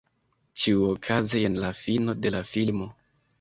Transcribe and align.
Ĉiuokaze 0.61 1.41
jen 1.43 1.59
la 1.65 1.69
fino 1.81 2.17
de 2.25 2.33
la 2.39 2.43
filmo. 2.55 2.89